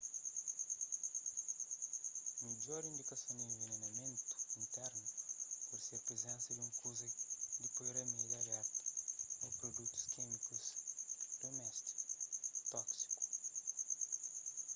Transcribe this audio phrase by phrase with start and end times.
[2.43, 5.05] midjor indikason di envenenamentu internu
[5.67, 7.07] pode ser prizensa di un kuza
[7.61, 8.79] di poi ramédi abertu
[9.43, 10.65] ô produtus kímikus
[11.39, 12.03] duméstiku
[12.71, 13.21] tóksiku